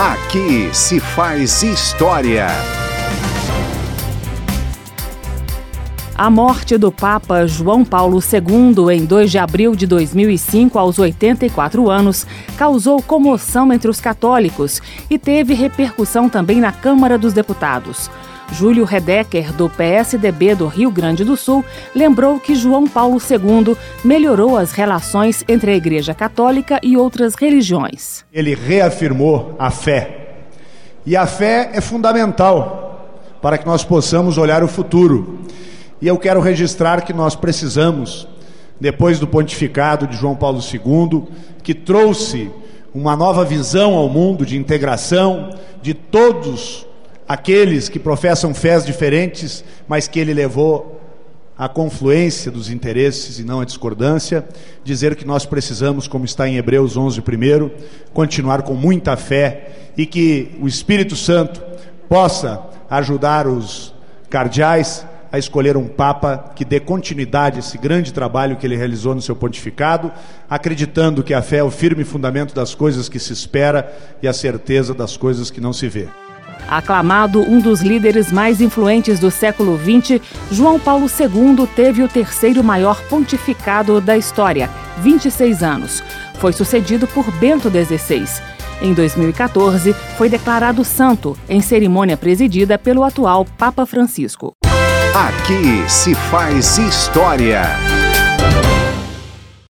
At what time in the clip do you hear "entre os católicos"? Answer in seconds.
13.70-14.80